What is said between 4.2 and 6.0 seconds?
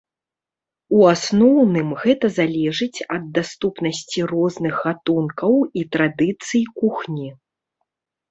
розных гатункаў і